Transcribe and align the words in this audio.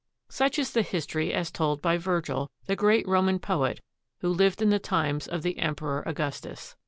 Such 0.29 0.57
is 0.57 0.71
the 0.71 0.83
story 0.99 1.31
as 1.31 1.51
told 1.51 1.79
by 1.79 1.97
Virgil, 1.99 2.49
the 2.65 2.75
great 2.75 3.07
Roman 3.07 3.37
poet 3.37 3.79
who 4.21 4.29
lived 4.29 4.59
in 4.59 4.71
the 4.71 4.79
times 4.79 5.27
of 5.27 5.43
the 5.43 5.59
Emperor 5.59 6.01
Augustus. 6.07 6.75